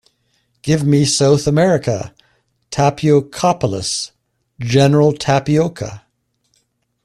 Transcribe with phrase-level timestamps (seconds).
[0.63, 2.15] Give me South America...
[2.71, 4.09] Tapiocapolis...
[4.59, 6.07] General Tapioca!